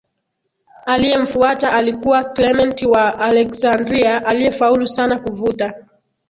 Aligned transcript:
Aliyemfuata 0.85 1.73
alikuwa 1.73 2.23
Klementi 2.23 2.85
wa 2.85 3.19
Aleksandria 3.19 4.25
aliyefaulu 4.27 4.87
sana 4.87 5.19
kuvuta 5.19 5.73